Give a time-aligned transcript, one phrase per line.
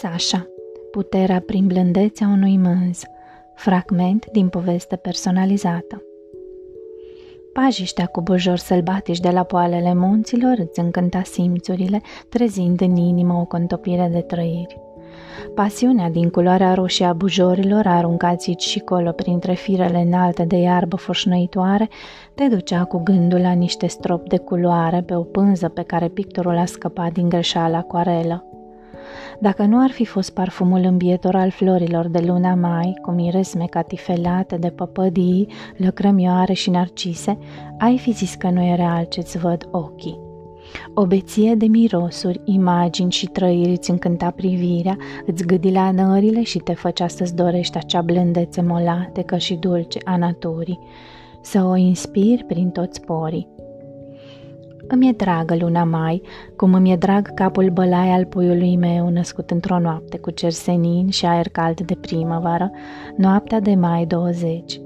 [0.00, 0.46] Sasha,
[0.90, 3.02] puterea prin blândețea unui mânz,
[3.54, 6.02] fragment din poveste personalizată.
[7.52, 13.44] Pajiștea cu bujori sălbatici de la poalele munților îți încânta simțurile, trezind în inimă o
[13.44, 14.80] contopire de trăiri.
[15.54, 20.96] Pasiunea din culoarea roșie a bujorilor, aruncați aici și colo printre firele înalte de iarbă
[20.96, 21.88] foșnăitoare,
[22.34, 26.56] te ducea cu gândul la niște strop de culoare pe o pânză pe care pictorul
[26.56, 28.55] a scăpat din greșeala acuarelă.
[29.38, 34.56] Dacă nu ar fi fost parfumul îmbietor al florilor de luna mai, cu miresme catifelate
[34.56, 37.38] de păpădii, lăcrămioare și narcise,
[37.78, 40.24] ai fi zis că nu era alt ce-ți văd ochii.
[40.94, 46.58] O beție de mirosuri, imagini și trăiri îți încânta privirea, îți gâdi la nările și
[46.58, 50.78] te făcea să-ți dorești acea blândețe molatecă și dulce a naturii,
[51.40, 53.48] să o inspiri prin toți porii.
[54.88, 56.22] Îmi e dragă luna mai,
[56.56, 61.08] cum îmi e drag capul bălai al puiului meu născut într-o noapte cu cer senin
[61.08, 62.70] și aer cald de primăvară,
[63.16, 64.80] noaptea de mai 20.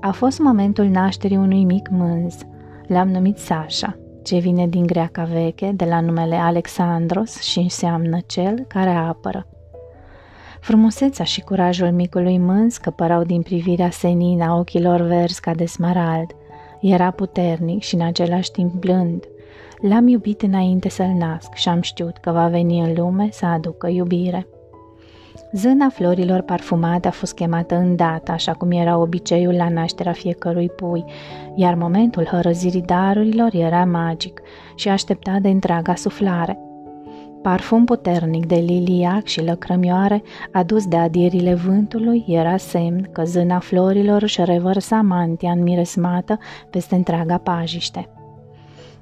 [0.00, 2.38] A fost momentul nașterii unui mic mânz.
[2.86, 8.64] L-am numit Sasha, ce vine din greaca veche, de la numele Alexandros și înseamnă cel
[8.68, 9.46] care apără.
[10.60, 16.30] Frumusețea și curajul micului mânz căpărau din privirea senină a ochilor verzi ca de smarald.
[16.80, 19.24] Era puternic și în același timp blând.
[19.80, 23.88] L-am iubit înainte să-l nasc și am știut că va veni în lume să aducă
[23.88, 24.46] iubire.
[25.52, 31.04] Zâna florilor parfumate a fost chemată îndată, așa cum era obiceiul la nașterea fiecărui pui,
[31.54, 34.40] iar momentul hărăzirii darurilor era magic
[34.74, 36.58] și aștepta de întreaga suflare.
[37.42, 40.22] Parfum puternic de liliac și lăcrămioare,
[40.52, 46.38] adus de adierile vântului, era semn că zâna florilor își revărsa mantia înmiresmată
[46.70, 48.08] peste întreaga pajiște.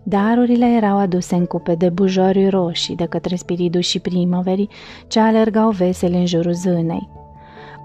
[0.02, 4.68] Darurile erau aduse în cupe de bujori roșii de către spiritul și primăverii
[5.06, 7.08] ce alergau vesele în jurul zânei.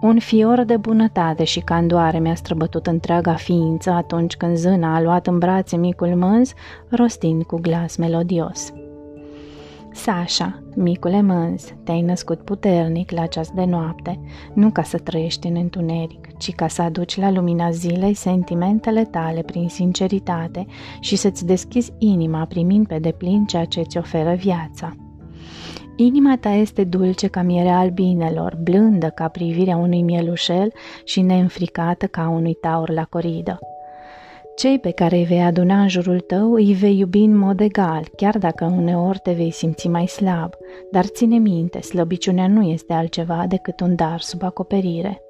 [0.01, 5.27] Un fior de bunătate și candoare mi-a străbătut întreaga ființă atunci când zâna a luat
[5.27, 6.53] în brațe micul mânz,
[6.89, 8.73] rostind cu glas melodios.
[9.95, 14.19] Sasha, micule mânz, te-ai născut puternic la ceas de noapte,
[14.53, 19.41] nu ca să trăiești în întuneric, ci ca să aduci la lumina zilei sentimentele tale
[19.41, 20.65] prin sinceritate
[20.99, 24.95] și să-ți deschizi inima primind pe deplin ceea ce îți oferă viața.
[25.95, 30.71] Inima ta este dulce ca mierea albinelor, blândă ca privirea unui mielușel
[31.03, 33.59] și neînfricată ca unui taur la coridă.
[34.55, 38.07] Cei pe care îi vei aduna în jurul tău îi vei iubi în mod egal,
[38.15, 40.53] chiar dacă uneori te vei simți mai slab,
[40.91, 45.21] dar ține minte, slăbiciunea nu este altceva decât un dar sub acoperire.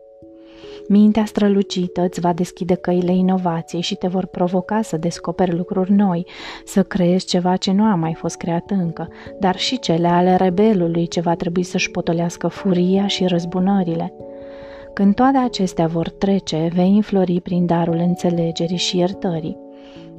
[0.87, 6.27] Mintea strălucită îți va deschide căile inovației și te vor provoca să descoperi lucruri noi,
[6.65, 9.07] să creezi ceva ce nu a mai fost creat încă,
[9.39, 14.13] dar și cele ale rebelului ce va trebui să-și potolească furia și răzbunările–
[14.95, 19.57] când toate acestea vor trece, vei înflori prin darul înțelegerii și iertării.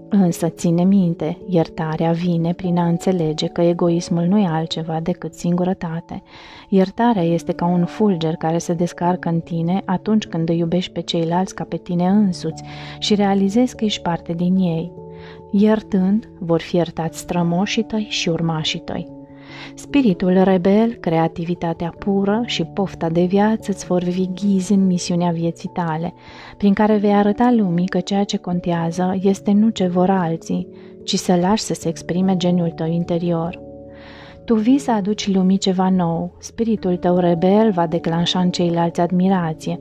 [0.09, 6.23] Însă ține minte, iertarea vine prin a înțelege că egoismul nu e altceva decât singurătate.
[6.69, 11.01] Iertarea este ca un fulger care se descarcă în tine atunci când îi iubești pe
[11.01, 12.63] ceilalți ca pe tine însuți
[12.99, 14.93] și realizezi că ești parte din ei.
[15.51, 19.16] Iertând, vor fi iertați strămoșii tăi și urmașii tăi.
[19.75, 25.71] Spiritul rebel, creativitatea pură și pofta de viață îți vor fi ghizi în misiunea vieții
[25.73, 26.15] tale,
[26.57, 30.69] prin care vei arăta lumii că ceea ce contează este nu ce vor alții,
[31.05, 33.61] ci să lași să se exprime geniul tău interior.
[34.45, 39.81] Tu vii să aduci lumii ceva nou, spiritul tău rebel va declanșa în ceilalți admirație,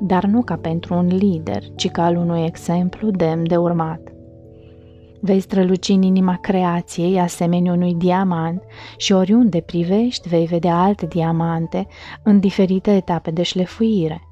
[0.00, 4.13] dar nu ca pentru un lider, ci ca al unui exemplu demn de urmat.
[5.26, 8.62] Vei străluci în inima creației asemenea unui diamant
[8.96, 11.86] și oriunde privești vei vedea alte diamante
[12.22, 14.28] în diferite etape de șlefuire.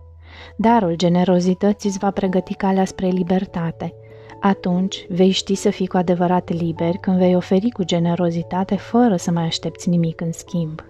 [0.56, 3.94] Darul generozității îți va pregăti calea spre libertate.
[4.40, 9.30] Atunci vei ști să fii cu adevărat liber când vei oferi cu generozitate fără să
[9.30, 10.80] mai aștepți nimic în schimb.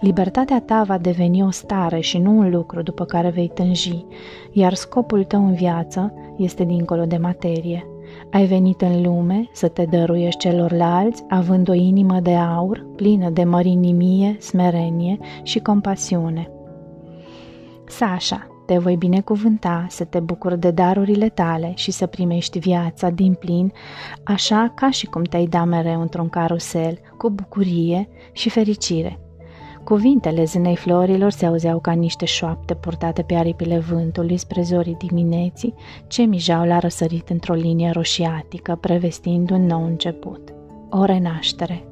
[0.00, 4.04] Libertatea ta va deveni o stare și nu un lucru după care vei tânji,
[4.52, 7.86] iar scopul tău în viață este dincolo de materie.
[8.30, 13.44] Ai venit în lume să te dăruiești celorlalți, având o inimă de aur, plină de
[13.44, 16.50] mărinimie, smerenie și compasiune.
[17.86, 23.34] Sasha, te voi binecuvânta să te bucuri de darurile tale și să primești viața din
[23.34, 23.72] plin,
[24.24, 29.18] așa ca și cum te-ai da mereu într-un carusel, cu bucurie și fericire.
[29.84, 35.74] Cuvintele zânei florilor se auzeau ca niște șoapte purtate pe aripile vântului spre zorii dimineții,
[36.06, 40.52] ce mijau la răsărit într-o linie roșiatică, prevestind un nou început.
[40.90, 41.84] O renaștere.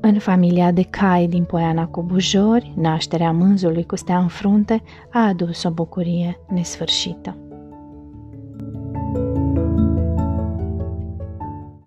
[0.00, 5.26] În familia de cai din Poiana cu bujori, nașterea mânzului cu stea în frunte a
[5.26, 7.36] adus o bucurie nesfârșită.